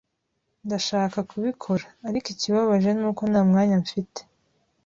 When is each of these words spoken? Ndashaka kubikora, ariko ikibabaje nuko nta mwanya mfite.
Ndashaka 0.65 1.17
kubikora, 1.29 1.85
ariko 2.07 2.27
ikibabaje 2.33 2.89
nuko 2.99 3.21
nta 3.31 3.41
mwanya 3.49 3.75
mfite. 3.83 4.19